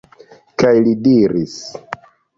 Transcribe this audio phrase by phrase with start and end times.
[0.63, 1.55] Kaj li diris: